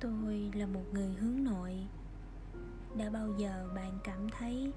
[0.00, 1.86] tôi là một người hướng nội.
[2.96, 4.72] Đã bao giờ bạn cảm thấy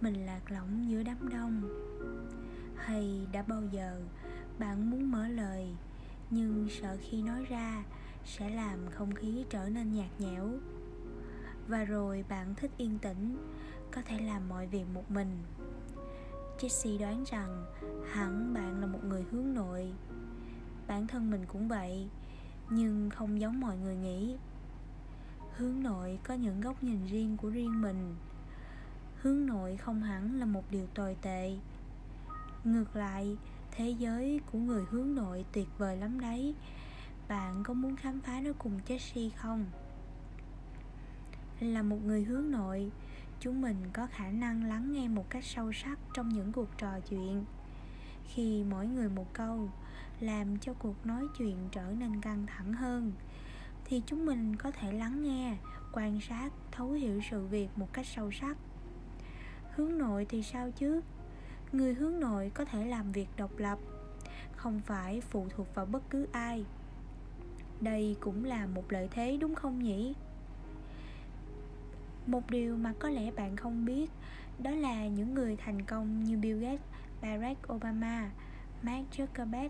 [0.00, 1.62] mình lạc lõng giữa đám đông?
[2.76, 4.00] Hay đã bao giờ
[4.58, 5.68] bạn muốn mở lời,
[6.30, 7.84] nhưng sợ khi nói ra
[8.24, 10.50] sẽ làm không khí trở nên nhạt nhẽo?
[11.68, 13.36] Và rồi bạn thích yên tĩnh,
[13.92, 15.38] có thể làm mọi việc một mình.
[16.58, 17.64] Jesse đoán rằng
[18.12, 19.92] hẳn bạn là một người hướng nội.
[20.86, 22.08] Bản thân mình cũng vậy,
[22.70, 24.36] nhưng không giống mọi người nghĩ
[25.56, 28.16] hướng nội có những góc nhìn riêng của riêng mình
[29.22, 31.56] hướng nội không hẳn là một điều tồi tệ
[32.64, 33.36] ngược lại
[33.70, 36.54] thế giới của người hướng nội tuyệt vời lắm đấy
[37.28, 39.64] bạn có muốn khám phá nó cùng Jessie không?
[41.60, 42.90] Là một người hướng nội,
[43.40, 47.00] chúng mình có khả năng lắng nghe một cách sâu sắc trong những cuộc trò
[47.10, 47.44] chuyện.
[48.26, 49.70] Khi mỗi người một câu
[50.20, 53.12] làm cho cuộc nói chuyện trở nên căng thẳng hơn
[53.88, 55.56] thì chúng mình có thể lắng nghe,
[55.92, 58.56] quan sát, thấu hiểu sự việc một cách sâu sắc.
[59.70, 61.00] Hướng nội thì sao chứ?
[61.72, 63.78] Người hướng nội có thể làm việc độc lập,
[64.56, 66.64] không phải phụ thuộc vào bất cứ ai
[67.80, 70.14] đây cũng là một lợi thế đúng không nhỉ
[72.26, 74.10] một điều mà có lẽ bạn không biết
[74.58, 76.80] đó là những người thành công như bill gates
[77.22, 78.30] barack obama
[78.82, 79.68] mark zuckerberg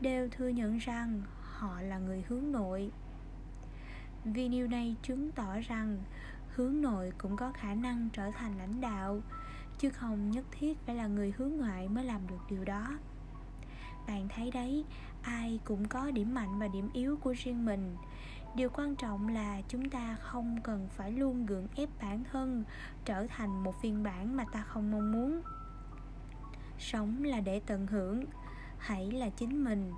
[0.00, 2.90] đều thừa nhận rằng họ là người hướng nội
[4.32, 5.98] vì điều này chứng tỏ rằng
[6.54, 9.20] hướng nội cũng có khả năng trở thành lãnh đạo,
[9.78, 12.98] chứ không nhất thiết phải là người hướng ngoại mới làm được điều đó.
[14.06, 14.84] Bạn thấy đấy,
[15.22, 17.96] ai cũng có điểm mạnh và điểm yếu của riêng mình.
[18.54, 22.64] Điều quan trọng là chúng ta không cần phải luôn gượng ép bản thân
[23.04, 25.40] trở thành một phiên bản mà ta không mong muốn.
[26.78, 28.24] Sống là để tận hưởng,
[28.78, 29.92] hãy là chính mình.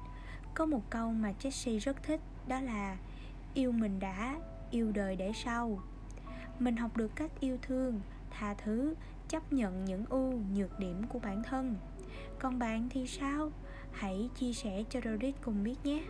[0.55, 2.97] Có một câu mà jesse rất thích, đó là
[3.59, 4.37] yêu mình đã,
[4.71, 5.83] yêu đời để sau.
[6.59, 8.95] Mình học được cách yêu thương, tha thứ,
[9.29, 11.77] chấp nhận những ưu nhược điểm của bản thân.
[12.39, 13.51] Còn bạn thì sao?
[13.93, 16.03] Hãy chia sẻ cho Dorit cùng biết nhé.